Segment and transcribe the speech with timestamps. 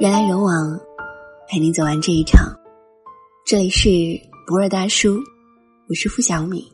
[0.00, 0.80] 人来人往，
[1.46, 2.58] 陪你走完这一场。
[3.44, 3.90] 这里是
[4.46, 5.18] 博尔大叔，
[5.90, 6.64] 我是付小米。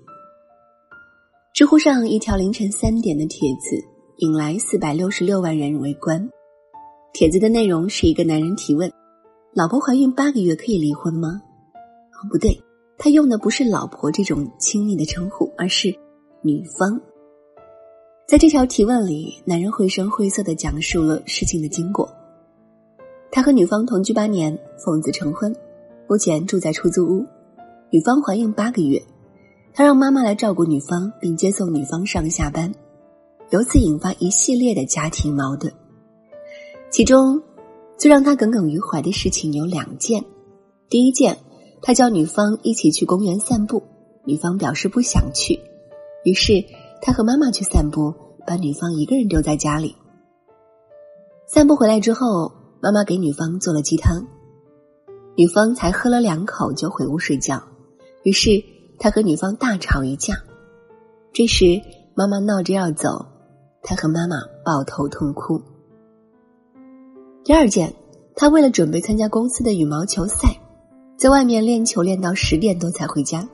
[1.53, 3.85] 知乎上一条凌晨三点的帖子
[4.19, 6.31] 引来四百六十六万人围观。
[7.13, 8.89] 帖子的内容是一个男人提问
[9.53, 11.43] ：“老婆怀孕八个月可以离婚吗？”
[12.15, 12.57] 哦，不对，
[12.97, 15.93] 他用的不是“老婆”这种亲密的称呼，而是
[16.43, 17.01] “女方”。
[18.29, 22.09] 在这条提问里，男人绘声绘色的讲述了事情的经过。
[23.31, 25.55] 他和女方同居八年，奉子成婚，
[26.09, 27.25] 目前住在出租屋。
[27.91, 29.03] 女方怀孕八个月，
[29.73, 32.75] 他让妈妈来照顾女方，并接送女方上下班，
[33.51, 35.73] 由此引发一系列的家庭矛盾。
[36.91, 37.43] 其中，
[37.97, 40.25] 最让他耿耿于怀的事情有两件。
[40.89, 41.37] 第一件，
[41.83, 43.83] 他叫女方一起去公园散步，
[44.25, 45.61] 女方表示不想去，
[46.25, 46.65] 于是。
[47.03, 48.13] 他和妈妈去散步，
[48.47, 49.95] 把女方一个人丢在家里。
[51.47, 54.27] 散步回来之后，妈妈给女方做了鸡汤，
[55.35, 57.63] 女方才喝了两口就回屋睡觉。
[58.23, 58.63] 于是
[58.99, 60.35] 他和女方大吵一架。
[61.33, 61.81] 这时
[62.15, 63.27] 妈妈闹着要走，
[63.83, 65.61] 他和妈妈抱头痛哭。
[67.45, 67.95] 第二件，
[68.35, 70.59] 他为了准备参加公司的羽毛球赛，
[71.17, 73.49] 在外面练球练到十点多才回家。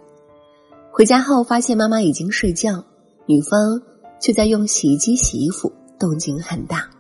[0.93, 2.85] 回家后发现妈妈已经睡觉。
[3.25, 3.81] 女方
[4.21, 6.91] 却在用洗衣机洗衣服，动静很大，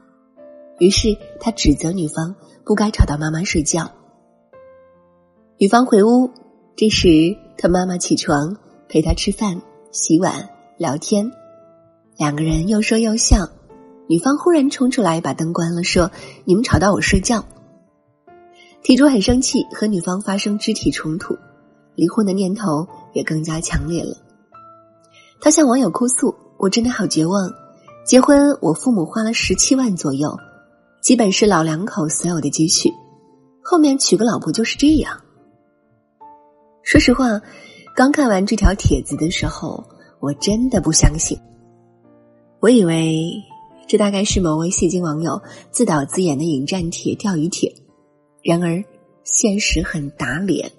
[0.83, 3.93] 于是他指责女方不该吵到妈妈睡觉。
[5.57, 6.29] 女方回屋，
[6.75, 8.57] 这时他妈妈起床
[8.89, 11.31] 陪他吃饭、洗碗、聊天，
[12.17, 13.49] 两个人又说又笑。
[14.09, 16.11] 女方忽然冲出来把灯关了，说
[16.45, 17.45] ：“你们吵到我睡觉。”
[18.83, 21.39] 题主很生气，和女方发生肢体冲突，
[21.95, 24.17] 离婚的念头也更加强烈了。
[25.41, 27.53] 他向网友哭诉：“我真的好绝望，
[28.05, 30.37] 结婚我父母花了十七万左右，
[31.03, 32.89] 基本是老两口所有的积蓄，
[33.61, 35.21] 后面娶个老婆就是这样。”
[36.85, 37.43] 说实话，
[37.97, 39.85] 刚看完这条帖子的时候，
[40.21, 41.37] 我真的不相信。
[42.61, 43.35] 我以为
[43.89, 47.75] 这大概是某位戏精网友自导自演的引战帖、钓鱼帖，
[48.45, 48.83] 然而
[49.25, 50.71] 现实很打脸，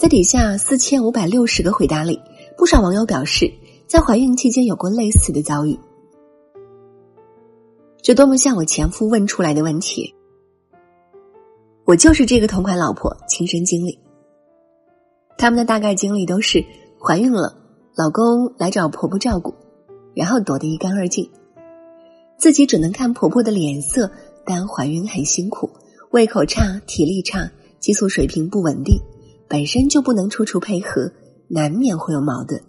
[0.00, 2.20] 在底下四千五百六十个回答里，
[2.58, 3.50] 不少网友表示。
[3.86, 5.76] 在怀孕期间有过类似的遭遇，
[8.02, 10.14] 这多么像我前夫问出来的问题。
[11.84, 13.98] 我就是这个同款老婆亲身经历。
[15.36, 16.64] 他们的大概经历都是
[16.98, 17.56] 怀孕了，
[17.96, 19.54] 老公来找婆婆照顾，
[20.14, 21.30] 然后躲得一干二净，
[22.38, 24.10] 自己只能看婆婆的脸色。
[24.42, 25.70] 但怀孕很辛苦，
[26.10, 28.98] 胃口差，体力差，激素水平不稳定，
[29.46, 31.12] 本身就不能处处配合，
[31.48, 32.60] 难免会有矛盾。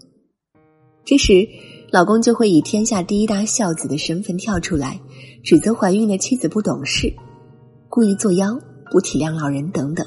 [1.05, 1.47] 这时，
[1.89, 4.99] 老公就会以天下第一大孝子的身份跳出来，
[5.43, 7.13] 指责怀孕的妻子不懂事，
[7.89, 8.59] 故意作妖，
[8.91, 10.05] 不体谅老人等等。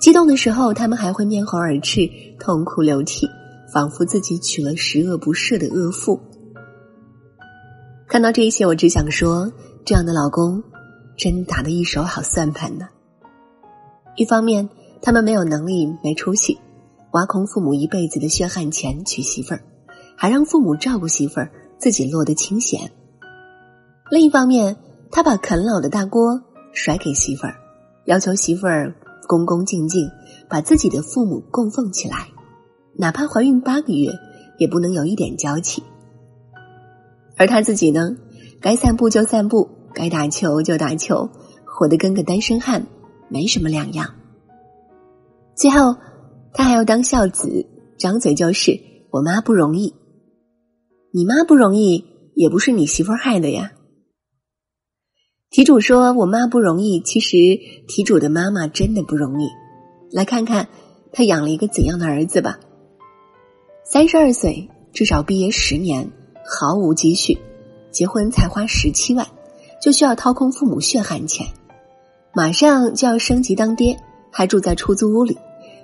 [0.00, 2.00] 激动的时候，他们还会面红耳赤，
[2.38, 3.28] 痛哭流涕，
[3.72, 6.20] 仿佛自己娶了十恶不赦的恶妇。
[8.06, 9.50] 看到这一切，我只想说，
[9.84, 10.62] 这样的老公，
[11.16, 12.86] 真打得一手好算盘呢。
[14.16, 14.68] 一方面，
[15.00, 16.58] 他们没有能力，没出息。
[17.12, 19.62] 挖空父母一辈子的血汗钱娶媳妇儿，
[20.16, 22.90] 还让父母照顾媳妇儿，自己落得清闲。
[24.10, 24.76] 另一方面，
[25.10, 26.42] 他把啃老的大锅
[26.72, 27.54] 甩给媳妇儿，
[28.06, 28.94] 要求媳妇儿
[29.26, 30.08] 恭恭敬敬
[30.48, 32.28] 把自己的父母供奉起来，
[32.94, 34.12] 哪怕怀孕八个月，
[34.58, 35.82] 也不能有一点娇气。
[37.36, 38.16] 而他自己呢，
[38.60, 41.28] 该散步就散步，该打球就打球，
[41.64, 42.86] 活得跟个单身汉
[43.28, 44.14] 没什么两样。
[45.54, 45.96] 最后。
[46.56, 47.66] 他还要当孝子，
[47.98, 48.78] 张嘴就是
[49.10, 49.92] “我妈不容易”，
[51.10, 52.04] 你妈不容易，
[52.36, 53.72] 也不是你媳妇害的呀。
[55.54, 57.36] 题主说我妈不容易，其实
[57.86, 59.48] 题主的妈妈真的不容易。
[60.10, 60.66] 来看看
[61.12, 62.58] 他养了一个怎样的儿子吧。
[63.84, 66.10] 三十二岁，至少毕业十年，
[66.44, 67.38] 毫无积蓄，
[67.92, 69.24] 结婚才花十七万，
[69.80, 71.46] 就需要掏空父母血汗钱，
[72.34, 73.96] 马上就要升级当爹，
[74.32, 75.38] 还住在出租屋里。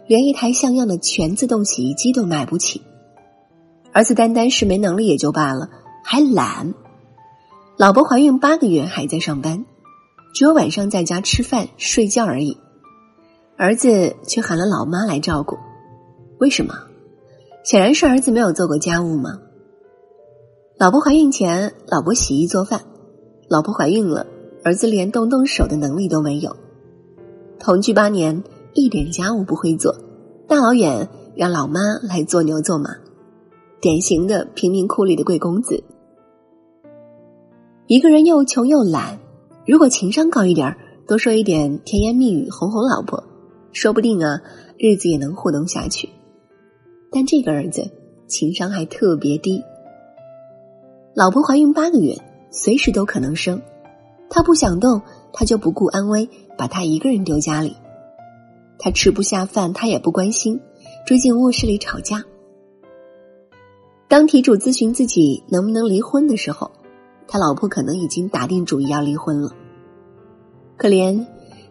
[0.09, 2.83] 连一台像样的全自动洗衣机都买不起，
[3.93, 5.69] 儿子单单是没能力也就罢了，
[6.03, 6.75] 还懒。
[7.81, 9.65] 老婆怀孕八个月还在上班，
[10.35, 12.59] 只有晚上在家吃饭睡觉而已。
[13.57, 15.57] 儿子却喊了老妈来照顾，
[16.39, 16.75] 为什么？
[17.65, 19.39] 显然是儿子没有做过家务吗？
[20.79, 22.81] 老婆怀孕前，老婆洗衣做饭；
[23.49, 24.27] 老婆怀孕了，
[24.63, 26.55] 儿子连动动手的能力都没有。
[27.59, 28.45] 同居八年。
[28.75, 29.97] 一点家务不会做，
[30.47, 32.91] 大老远让老妈来做牛做马，
[33.81, 35.83] 典型的贫民窟里的贵公子。
[37.91, 39.19] 一个人又穷又懒，
[39.67, 40.77] 如果情商高一点
[41.09, 43.25] 多说一点甜言蜜语哄哄老婆，
[43.73, 44.41] 说不定啊，
[44.79, 46.09] 日子也能互动下去。
[47.11, 47.91] 但这个儿子
[48.29, 49.61] 情商还特别低。
[51.17, 52.17] 老婆怀孕八个月，
[52.53, 53.61] 随时都可能生，
[54.29, 55.03] 他不想动，
[55.33, 57.75] 他就不顾安危，把他一个人丢家里。
[58.79, 60.61] 他吃不下饭，他也不关心，
[61.05, 62.23] 追进卧室里吵架。
[64.07, 66.71] 当题主咨询自己能不能离婚的时候，
[67.31, 69.53] 他老婆可能已经打定主意要离婚了。
[70.77, 71.25] 可怜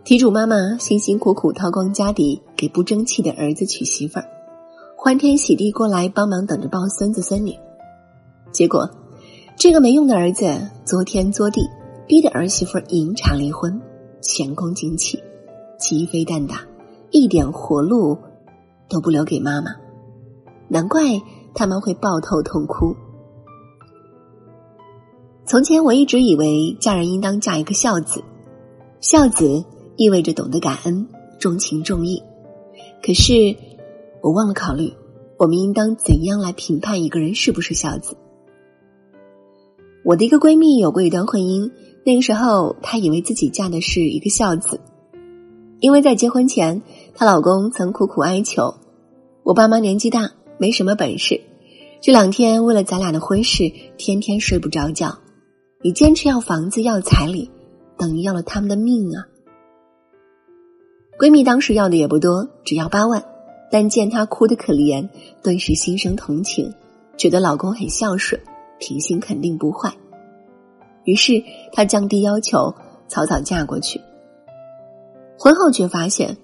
[0.06, 4.26] 题主妈妈辛辛苦苦掏光家底给不争气的儿子娶媳妇儿，
[4.96, 7.54] 欢天喜地过来帮忙等着抱孙子孙女，
[8.54, 8.90] 结果。
[9.58, 11.62] 这个没用的儿子作天作地，
[12.08, 13.82] 逼得儿媳妇引产离婚，
[14.22, 15.22] 前功尽弃，
[15.78, 16.62] 鸡飞蛋打，
[17.12, 18.18] 一点活路
[18.88, 19.72] 都不留给妈妈。
[20.70, 21.02] 难怪
[21.54, 22.96] 他们会抱头痛哭。
[25.50, 28.24] 从前我一直以为嫁人应当嫁一个孝子，
[29.02, 29.66] 孝子
[29.98, 31.08] 意味着懂得感恩、
[31.40, 32.22] 重情重义。
[33.02, 33.56] 可是
[34.22, 34.94] 我忘了考虑，
[35.40, 38.16] 我们应当怎样来评判一个人是不是孝子。
[40.06, 41.72] 我的一个闺蜜有过一段婚姻，
[42.06, 44.80] 那个时候她以为自己嫁的是一个孝子，
[45.80, 46.84] 因为在结婚前，
[47.16, 48.76] 她老公曾苦苦哀求
[49.42, 50.30] ：“我爸妈年纪大，
[50.60, 51.42] 没什么本事，
[52.04, 53.64] 这两天为了咱俩的婚事，
[53.98, 55.18] 天天睡不着觉。
[55.82, 57.50] 你坚持要房子要彩礼，
[57.98, 59.24] 等于要了他们的命啊！”
[61.18, 63.24] 闺蜜当时要的也不多，只要八万，
[63.72, 65.08] 但见她哭得可怜，
[65.42, 66.74] 顿时心生同情，
[67.18, 68.40] 觉得老公很孝顺。
[68.82, 69.94] 品行肯定不坏，
[71.04, 71.44] 于是
[71.74, 72.74] 她降低要求，
[73.10, 74.00] 草草嫁过去。
[75.38, 76.38] 婚后却发现，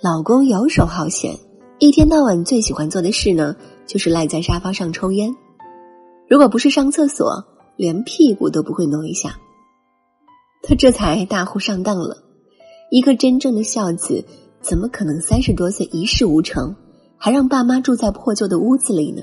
[0.00, 1.36] 老公游手好闲，
[1.78, 3.56] 一天到晚最喜欢做的事呢，
[3.86, 5.34] 就是赖在沙发上抽烟。
[6.28, 7.44] 如果不是上厕所，
[7.76, 9.38] 连屁股都不会挪一下。
[10.62, 12.22] 他这才大呼上当了。
[12.90, 14.24] 一个真正的孝子，
[14.60, 16.76] 怎么可能三十多岁一事无成，
[17.16, 19.22] 还让爸妈住在破旧的屋子里呢？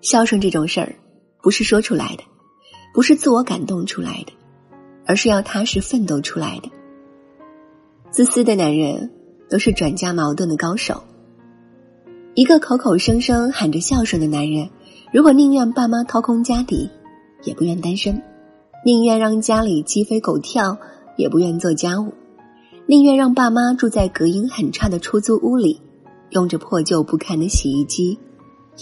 [0.00, 0.96] 孝顺这种事儿，
[1.42, 2.24] 不是说出来的，
[2.92, 4.32] 不是自我感动出来的，
[5.06, 6.70] 而是要踏实奋斗出来的。
[8.10, 9.12] 自私的男人
[9.48, 11.04] 都是转嫁矛盾的高手。
[12.34, 14.70] 一个口口声声喊着孝顺的男人，
[15.10, 16.90] 如果宁愿爸妈掏空家底，
[17.42, 18.14] 也不愿单身；
[18.84, 20.76] 宁愿让家里鸡飞狗跳，
[21.16, 22.12] 也不愿做家务；
[22.84, 25.80] 宁愿让爸妈住在隔音很差的出租屋里，
[26.30, 28.18] 用着破旧不堪的洗衣机，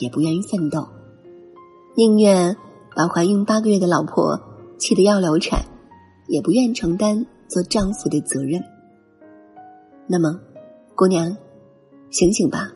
[0.01, 0.89] 也不愿意奋斗。
[1.95, 2.57] 宁愿
[2.97, 4.41] 把怀孕八个月的老婆
[4.79, 5.65] 气得要流产，
[6.27, 8.61] 也不愿承担做丈夫的责任。
[10.09, 10.41] 那么，
[10.97, 11.37] 姑娘，
[12.11, 12.73] 醒醒吧，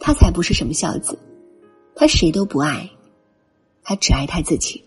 [0.00, 1.18] 他才不是什么孝子，
[1.96, 2.90] 他谁都不爱，
[3.82, 4.84] 他只爱他自己。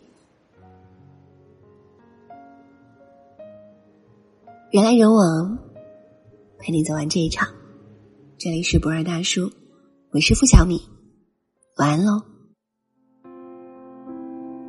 [4.72, 5.58] 人来人往，
[6.60, 7.48] 陪你走完这一场。
[8.38, 9.50] 这里是博尔大叔，
[10.12, 10.82] 我是付小米，
[11.78, 12.22] 晚安喽。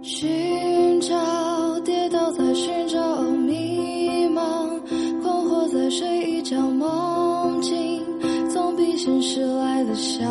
[0.01, 4.81] 寻找，跌倒在寻找，迷茫，
[5.21, 8.03] 困惑在睡一觉，梦境
[8.49, 10.25] 总比现实来的逍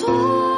[0.00, 0.49] 错。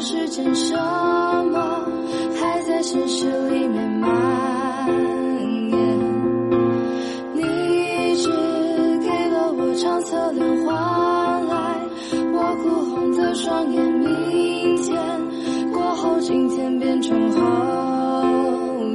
[0.00, 0.74] 时间什
[1.50, 1.84] 么，
[2.40, 4.08] 还在现实里面蔓
[5.70, 5.78] 延。
[7.34, 7.42] 你
[8.16, 8.28] 只
[9.00, 11.80] 给了我张侧脸，换来
[12.32, 13.84] 我哭红的双眼。
[13.84, 14.96] 明天
[15.72, 17.38] 过后，今天变成后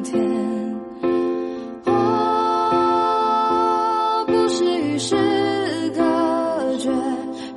[0.03, 0.23] 天。
[1.85, 1.91] 我
[4.27, 5.15] 不是与世
[5.95, 6.01] 隔
[6.77, 6.89] 绝，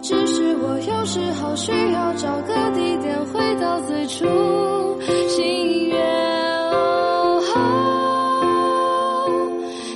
[0.03, 2.96] 只是我有时候需要找个地
[4.07, 4.25] 出
[5.29, 6.01] 心愿，
[6.71, 7.43] 哦，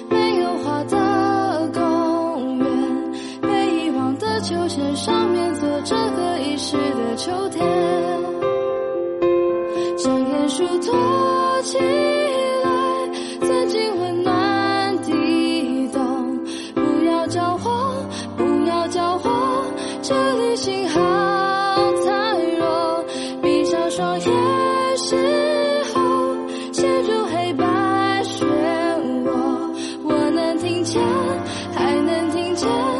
[0.09, 2.67] 没有花的公园，
[3.41, 7.65] 被遗忘的秋千上面坐着可遗失的秋天，
[9.97, 11.79] 将眼珠托起。
[31.75, 33.00] 还能听见